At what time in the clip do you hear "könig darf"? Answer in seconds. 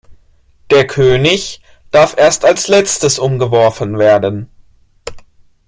0.87-2.17